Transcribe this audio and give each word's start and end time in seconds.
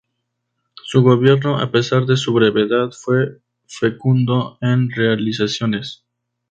Su 0.83 1.03
gobierno, 1.03 1.59
a 1.59 1.69
pesar 1.69 2.07
de 2.07 2.17
su 2.17 2.33
brevedad, 2.33 2.89
fue 2.89 3.37
fecundo 3.67 4.57
en 4.59 4.89
realizaciones. 4.89 6.03